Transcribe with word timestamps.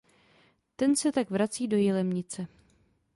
Ten 0.75 0.95
se 0.95 1.11
tak 1.11 1.29
vrací 1.29 1.67
do 1.67 1.77
Jilemnice. 1.77 2.47